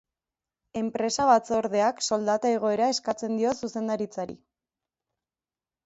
Enpresa 0.79 1.27
batzordeak 1.31 2.01
soldata 2.11 2.55
igoera 2.55 2.89
eskatzen 2.97 3.39
dio 3.43 3.55
zuzendaritzari. 3.63 4.39